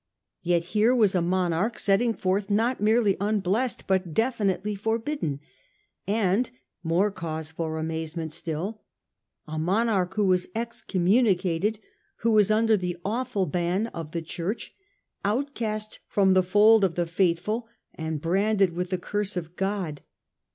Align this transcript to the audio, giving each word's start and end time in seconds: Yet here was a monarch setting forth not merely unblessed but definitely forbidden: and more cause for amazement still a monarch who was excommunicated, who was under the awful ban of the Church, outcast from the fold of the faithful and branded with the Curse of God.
Yet 0.41 0.63
here 0.73 0.95
was 0.95 1.13
a 1.13 1.21
monarch 1.21 1.77
setting 1.77 2.15
forth 2.15 2.49
not 2.49 2.81
merely 2.81 3.15
unblessed 3.21 3.85
but 3.85 4.15
definitely 4.15 4.73
forbidden: 4.73 5.39
and 6.07 6.49
more 6.81 7.11
cause 7.11 7.51
for 7.51 7.77
amazement 7.77 8.33
still 8.33 8.81
a 9.47 9.59
monarch 9.59 10.15
who 10.15 10.25
was 10.25 10.47
excommunicated, 10.55 11.77
who 12.21 12.31
was 12.31 12.49
under 12.49 12.75
the 12.75 12.97
awful 13.05 13.45
ban 13.45 13.85
of 13.93 14.09
the 14.09 14.23
Church, 14.23 14.73
outcast 15.23 15.99
from 16.07 16.33
the 16.33 16.41
fold 16.41 16.83
of 16.83 16.95
the 16.95 17.05
faithful 17.05 17.67
and 17.93 18.19
branded 18.21 18.73
with 18.73 18.89
the 18.89 18.97
Curse 18.97 19.37
of 19.37 19.55
God. 19.55 20.01